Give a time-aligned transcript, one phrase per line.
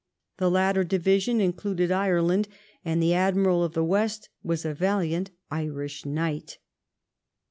[0.37, 2.47] The latter division included Ireland,
[2.83, 6.57] and the Admiral of the West was a valiant Irish knight.